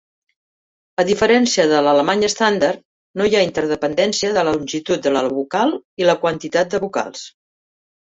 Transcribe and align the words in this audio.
A 1.03 1.03
diferència 1.09 1.65
de 1.71 1.81
l'alemany 1.87 2.25
estàndard, 2.29 2.83
no 3.21 3.29
hi 3.29 3.37
ha 3.41 3.45
interdependència 3.51 4.35
de 4.41 4.49
la 4.51 4.57
longitud 4.59 5.07
de 5.07 5.15
la 5.17 5.25
vocal 5.39 5.79
i 6.05 6.13
la 6.13 6.21
quantitat 6.27 6.77
de 6.77 6.85
vocals. 6.91 7.33